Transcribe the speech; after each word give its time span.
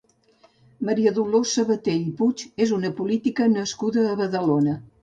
Maria 0.89 1.13
Dolors 1.17 1.53
Sabater 1.59 1.95
i 2.07 2.17
Puig 2.23 2.47
és 2.67 2.75
una 2.81 2.95
política 3.03 3.53
nascuda 3.59 4.09
a 4.15 4.19
Badalona. 4.25 4.81